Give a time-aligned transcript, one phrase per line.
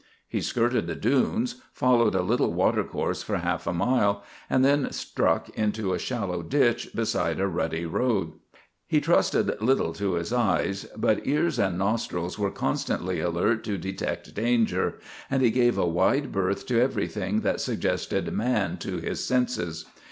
[0.27, 5.49] He skirted the dunes, followed a little watercourse for half a mile, and then struck
[5.49, 8.31] into a shallow ditch beside a rutty road.
[8.87, 14.33] He trusted little to his eyes, but ears and nostrils were constantly alert to detect
[14.33, 14.95] danger,
[15.29, 19.85] and he gave a wide berth to everything that suggested man to his senses.